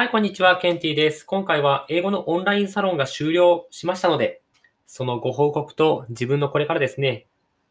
[0.00, 0.56] はい、こんにちは。
[0.56, 1.26] ケンティです。
[1.26, 4.40] 今回は英語のオンラインサロンが終了しましたので、
[4.86, 7.26] そのご報告と自分のこれからですね、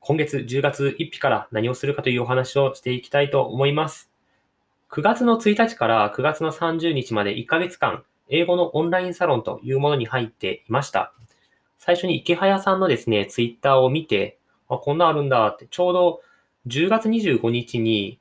[0.00, 4.10] 今月10月1日から何をするかというお話をしていきたいと思います。
[4.90, 11.12] 9月の1日から9月の30日まで1ヶ月間、英語のオンラインサロンというものに入っていました。
[11.76, 14.38] 最初に池早さんのですね、ツイッターを見て、
[14.70, 16.22] あ、こんなあるんだって、ちょうど
[16.68, 18.18] 10月25日に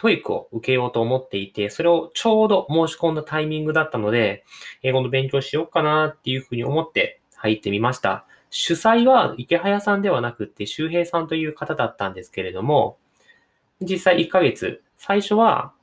[0.00, 4.44] TOEIC を受けようと思っていて、それをちょうど申し込んだタイミングだったので、
[4.82, 8.24] 英語の勉強しようかなっていうふうに思って入ってみました。
[8.48, 12.96] 主催はイケハヤさんではなくて周平さんという方だったんですけれども、
[13.82, 15.74] 実際1ヶ月、最初は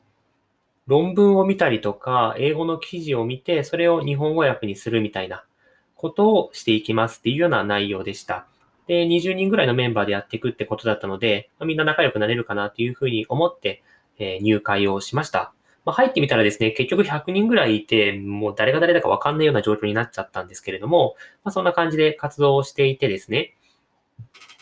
[0.88, 5.46] 論文を見たりとか、英語の記事を見て、それを日本語訳にするみたいな
[5.94, 8.48] ことをしていきますっていうような内容でした。
[8.88, 13.84] で、20人ぐらいのメンバーでやっていくってことだったので、みんな仲良くなれるかなっていうふうに思って
[14.20, 15.54] え入会をしました。
[15.86, 21.16] まあ、入ってみたらですね、結局100人ぐらいいて、もう誰が誰だかわかんないような状況になっちゃったんですけれども、
[21.46, 23.54] まあ、そんな感じで活動をしていてですね。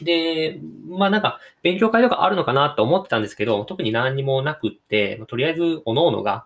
[0.02, 6.46] で、まあなんか、勉強会とかあるのかなと思ってたんですけど、特に何にもなくって、ま、とりあえず、各々が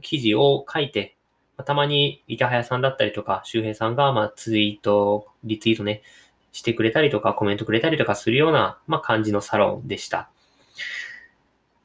[0.00, 1.16] 記事を書いて、
[1.56, 6.02] ま、たまに池早さんだったりとか、周平さんが、まあツイート、リツイートね、
[6.52, 10.30] してくれたりとか、コメントくれたりとかするような、まあ感じのサロンでした。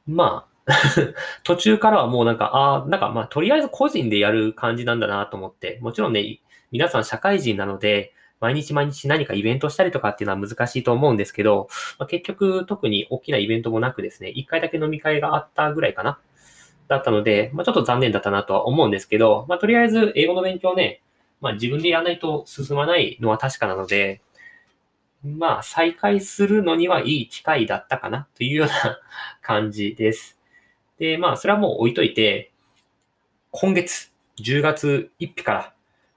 [0.07, 0.52] まあ、
[1.43, 6.39] 途中からはもうなんか、ああ、なんかまあ、とりあえず個人でやる感じなんだなと思って、もちろんね、
[6.71, 16.19] 皆さん社会人なので、毎日毎日何かイベントしたりとかっていうのは難しいと思うんですけど、まあ、結局特に大きなイベントもなくですね、一回だけ飲み会があったぐらいかな。
[16.87, 21.01] だったので、まあ、ちょっと残念だったなとは思うんですけど、まあ、とりあえず英語の勉強ね、
[21.41, 24.21] まあ、自分でやらないと進まないのは確かなので、
[25.23, 28.99] まあ、再開するのにはいい機会だったかなというような
[29.41, 30.37] 感じです。
[30.99, 32.51] で、まあ、それはもう置いといて、
[33.51, 35.73] 今月、10月1日から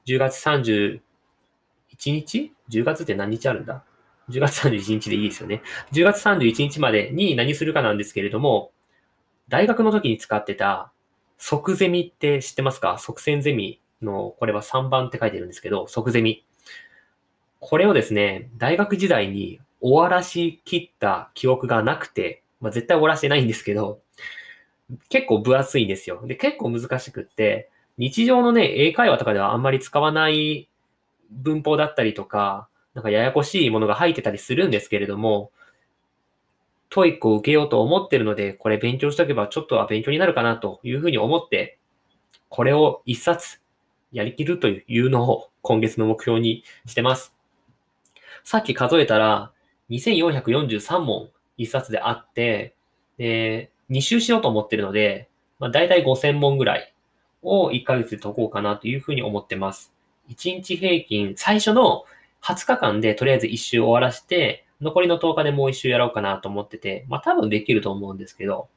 [0.07, 1.01] 10月31
[2.07, 3.85] 日 ?10 月って何日あるんだ
[4.31, 5.63] ?10 月31日でいいですよね。
[5.93, 8.73] 10月31日までに何するかなんですけれども、
[9.49, 10.91] 大学の時に使ってた
[11.39, 12.99] 即ゼミって知ってますか？
[12.99, 16.45] 即戦ゼミの、これは3番って書いてるんですけど、即ゼミ。
[17.61, 24.01] これをですね、大学時代に終わらしきった記憶がなくて、まあ、絶対終わらしてないんですけど、
[25.09, 26.21] 結構分厚いんですよ。
[26.27, 30.69] で、結構難しくって、日常のね、英会話とかではあんまり使わない
[31.31, 35.51] 文法だったりとか、なんかややこしいものが入ってたりするんですけれども、
[36.89, 41.79] TOEIC を受けようと思ってるので、これ勉強しとけばちょっとは勉強になるかなというふうに思って、
[42.49, 43.61] これを一冊
[44.13, 47.35] やりきるというのを今月の目標にしてます。
[48.45, 49.53] さっき数えたら、
[49.91, 52.75] 2443問一冊であって、
[53.19, 56.95] で、2周しようと思ってるので、まあ、大体5000問ぐらい
[57.43, 59.93] を1ヶ月で解こうかなというふうに思ってます。
[60.29, 62.05] 1日平均、最初の
[62.43, 68.69] 20日間でとりあえず1周終わらせて、残りの10日でもう1周やろうかなと思ってて、まあ多分できると思うんですけど、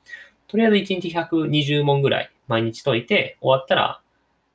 [0.48, 4.02] とりあえず1日120問ぐらい毎日解いて、終わったら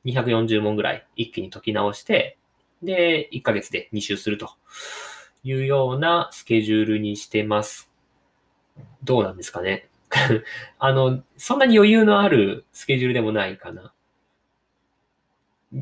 [0.04, 2.38] 240問ぐらい一気に解き直して、
[2.82, 4.50] で、1ヶ月で2周すると
[5.42, 7.91] いうようなスケジュールにしてます。
[9.03, 9.88] どうなんですかね。
[10.79, 13.93] あの、そんなに余裕のあるスケジュールでもないかな。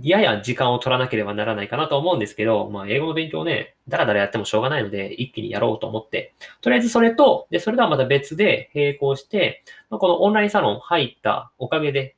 [0.01, 6.33] やや時間を取らなければならないかなと思うんですけど、まあ、英語の勉強ね、だらだらやってもしょうがないので、一気にやろうと思って、
[6.63, 12.17] とりあえずそれと、で、それとはまた別で並行して、まあ、このオンラインサロン入ったおかげで、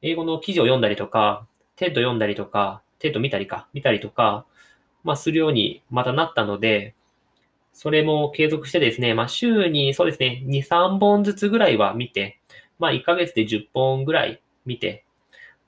[0.00, 4.46] 英語の記事を読んだりとか、 TED読んだりとか、 TED見たりか、見たりとか、
[5.04, 6.94] まあ、するようにまたなったので、
[7.76, 12.40] それも継続してですね、まあ、週にそうですね、2、3本ずつぐらいは見て、
[12.78, 15.04] まあ、1ヶ月で10本ぐらい見て、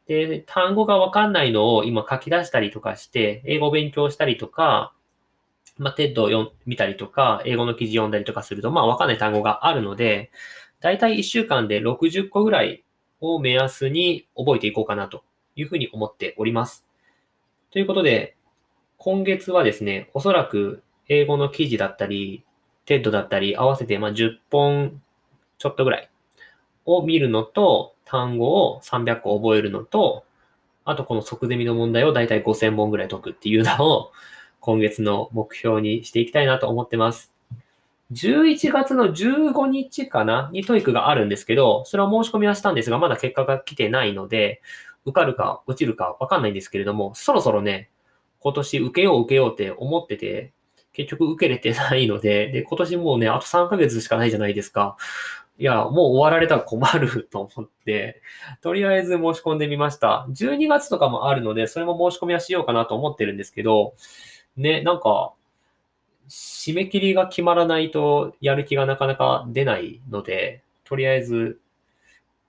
[0.06, 4.94] で、単語がわかんないのを今書き出したりとかして、英語勉強したりとか、
[5.76, 10.30] まあ、 TEDを読見たりとか、英語の記事読んだりとかすると、まあ、わかんない単語があるので、
[10.80, 12.84] だいたい1週間で60個ぐらい
[13.20, 15.24] を目安に覚えていこうかなと
[15.56, 16.86] いうふうに思っております。
[17.70, 18.34] ということで、
[18.96, 22.44] 今月はですね、おそらく英語の記事だったり、
[22.84, 25.02] TEDだったり、合わせてまあ10本
[25.58, 26.10] ちょっとぐらい
[26.86, 30.24] を見るのと、単語を300個覚えるのと、
[30.84, 34.12] あとこの即ゼミの問題をだいたい5000本ぐらい解くっていうのを
[34.60, 37.32] 今月の目標にしていきたいなと思ってます。
[38.12, 44.62] 11月の15日かなに TOEIC があるんですけど、それを申し込みはしたんですが、まだ結果が来てないので、
[45.04, 47.90] 受かるか落ちるかわかんないんですけれども、そろそろね、
[48.40, 50.52] 今年受けよう受けようって思ってて、
[50.98, 54.96] 結局受けれてないので、で、今年もうね、あと3ヶ月しかないじゃないですか。
[55.56, 58.20] いや、もう終わられたら困ると思って、
[58.60, 60.26] とりあえず申し込んでみました。
[60.30, 63.94] 12月とかもあるので、それも申し込みはしようかなと思ってるんですけど、
[64.56, 65.34] ね、なんか、
[66.28, 71.60] 締め切りが決まらないとやる気がなかなか出ないので、とりあえず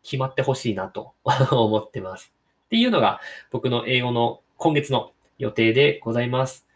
[0.01, 1.13] 決まってほしいなと
[1.51, 2.33] 思ってます。
[2.65, 6.68] っていうのが僕の英語の今月の予定でございます。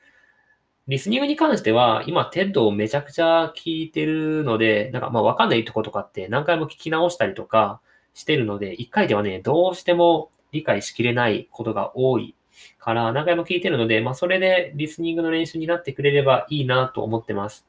[0.88, 7.80] リスニングに関しては、今、 TED をめちゃくちゃ聞いてるので、なんかまあわかんないとことかって何回も聞き直したりとか
[8.13, 12.35] してるので、一回ではね、どうしても理解しきれないことが多い
[12.80, 17.65] から何回も聞いてるので、まあそれでリスニングの練習になってくれればいいなと思ってます。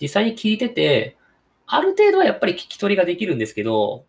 [0.00, 1.18] 実際に聞いてて、
[1.66, 4.06] ある程度はやっぱり聞き取りができるんですけど、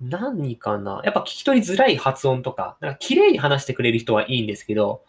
[0.00, 1.00] 何かな？
[1.04, 5.02] やっぱ聞き取りづらい発音とか、なんか綺麗に話してくれる人はいいんですけど、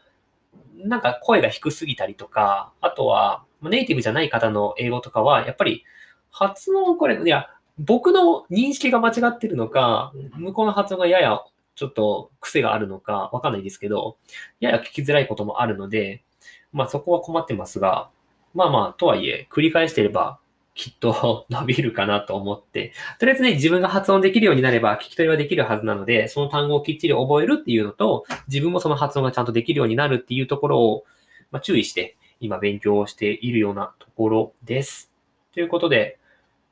[0.84, 5.84] なんか声が低すぎたりとか、あとは、ネイティブじゃない方の英語とかは、やっぱり
[6.32, 11.44] 発音、これ、いや、僕の認識が間違ってるのか、向こうの発音がやや
[11.76, 14.18] ちょっと癖があるのかわかんないですけど、
[14.60, 16.24] やや聞きづらいこともあるので、
[16.72, 18.10] まあそこは困ってますが、
[18.54, 20.40] まあまあ、とはいえ、繰り返してれば
[20.76, 31.06] きっと 伸びるかなと思って、とりあえずね、自分が発音できるようになれば聞き取りはできるはずなので、その単語をきっちり覚えるっていうのと、自分もその発音がちゃんとできるようになるっていうところを、
[31.52, 35.12] まあ、注意して、今勉強をしているようなところです。
[35.54, 36.20] ということで、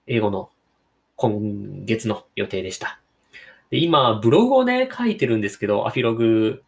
[0.05, 0.49] 英語の
[1.15, 2.99] 今月の予定でした。
[3.69, 6.63] で今、ブログをね、書いてるんですけど、アフィログ、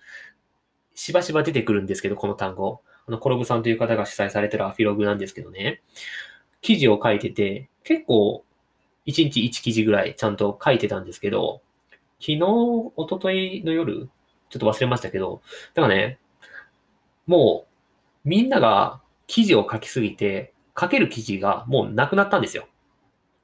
[0.95, 2.81] しばしば出てくるんですけど、この単語。
[3.05, 5.81] あの、コロブさんという方が主催されてるアフィログなんですけどね。
[6.65, 8.43] 記事を書いてて、結構、
[9.05, 11.61] 1日1記事ぐらいちゃんと書いてたんですけど、
[12.19, 14.09] 昨日、一昨日の夜、
[14.49, 15.43] ちょっと忘れましたけど、
[15.75, 16.17] だからね、
[17.27, 17.67] も
[18.25, 22.67] う、みんなが記事を書きすぎて、書ける記事がもうなくなったんですよ。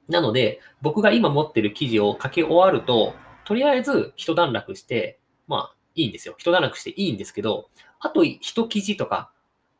[0.08, 3.14] なので、僕が今持ってる記事を書き終わると、
[3.44, 6.34] とりあえず一段落して、まあ、いいんですよ。
[6.38, 7.70] 一段落していいんですけど、
[8.00, 9.30] あと一記事とか、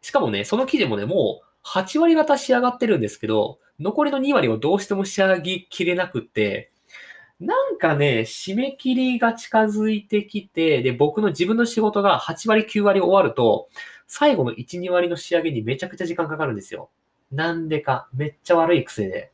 [0.01, 6.71] しかもね、その記事もね、もう8割方仕上がってるんですけど、残りの2割をどうしても仕上げきれなくって、
[7.41, 13.69] なんかね、締め切りが近づいてきて、で、僕の自分の仕事が8割9割終わると、
[14.07, 16.91] 最後の1、2割の仕上げにめちゃくちゃ時間かかるんですよ。
[17.33, 19.33] なんでか、めっちゃ悪い癖で。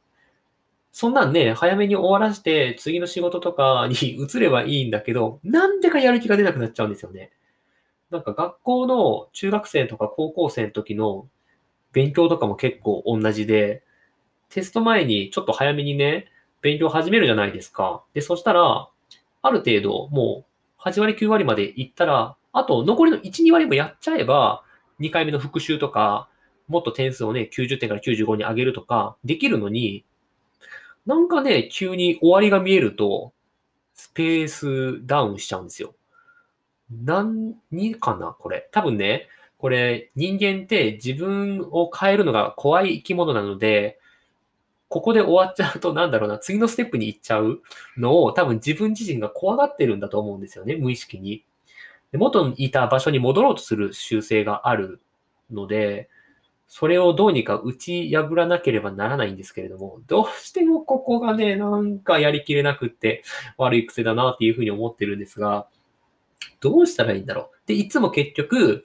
[0.92, 7.30] そんなんね、早めに終わらせて、次の仕事とかに移ればいいんだけど、なんでかやる気が出なくなっちゃうんですよね。
[8.10, 11.28] なんか学校の中学生とか高校生の時の
[11.98, 13.82] 勉強とかも結構同じで、
[14.50, 16.26] テスト前にちょっと早めにね、
[16.62, 18.04] 勉強始めるじゃないですか。
[18.14, 18.88] で、そしたら、
[19.42, 20.44] ある程度も
[20.78, 24.62] う8割9割まで行ったら、あと残りの1、2割もやっちゃえば、
[25.00, 26.28] 2回目の復習とか、
[26.68, 30.04] もっと点数をね、90点から95に上げるとか、できるのに、
[31.04, 33.32] なんかね、急に終わりが見えると、
[33.94, 35.96] スペースダウンしちゃうんですよ。
[36.92, 37.56] 何
[37.98, 38.68] かなこれ。
[38.70, 39.26] 多分ね、
[39.58, 43.98] これ、人間って自分を変えるのが怖い生き物なので、
[44.88, 47.60] ここで終わっちゃうと、なんだろうな、次のステップに行っちゃう
[47.96, 51.44] のを多分自分自身が怖がってるんだと思うんですよね、無意識に。
[52.14, 55.00] 元にいた場所に戻ろうとする習性がある
[55.50, 56.08] ので、
[56.68, 63.24] それをどうにか打ち破らなければならないんですけれども、どうしてもここがね、なんかやりきれなくって
[63.56, 65.66] 悪い癖だなっていうふうに思ってるんですが、
[66.60, 67.56] どうしたらいいんだろう。
[67.66, 68.84] で、いつも結局、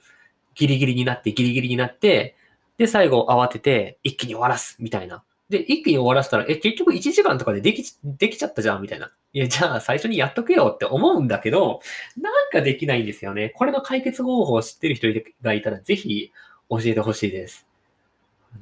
[0.54, 2.36] ギリギリになって、ギリギリになって、
[2.78, 5.22] で、最後慌てて一気に終わらす、みたいな。
[5.48, 9.12] で、一気に終わらせたら、え、結局1時間とかででき、できちゃったじゃん、みたいな。
[9.32, 11.80] いや、じゃあ最初にやっとくよって思うんだけど、
[12.16, 13.50] なんかできないんですよね。
[13.50, 15.08] これの解決方法を知ってる人
[15.42, 16.32] がいたら、ぜひ
[16.70, 17.66] 教えてほしいです。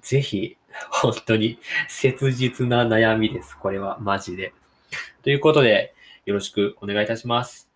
[0.00, 0.56] ぜひ、
[0.90, 1.58] 本当に
[1.88, 3.56] 切実な悩みです。
[3.56, 4.52] これは、マジで。
[5.22, 5.94] ということで、
[6.24, 7.70] よろしくお願いいたします。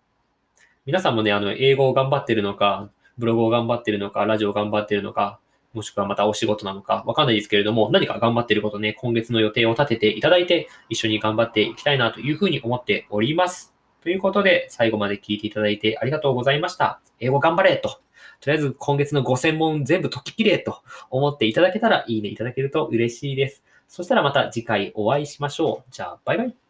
[0.85, 5.39] 皆さんもね、あの、英語を頑張ってるのか、ブログを頑張ってるのか、ラジオを頑張ってるのか、
[5.73, 13.75] もしくはまたお仕事なのか、わかんないですけれども、何か頑張ってることね、今月の予定を立てていただいて、一緒に頑張っていきたいなというふうに思っております。
[14.01, 17.01] ということで、最後まで聞いていただいてありがとうございました。
[17.19, 17.99] 英語頑張れと。
[18.39, 23.63] とりあえず今月の5000問全部解ききれと思っていただけたらいいねいただけると嬉しいです。
[23.87, 25.91] そしたらまた次回お会いしましょう。
[25.91, 26.66] じゃあ、バイバイ。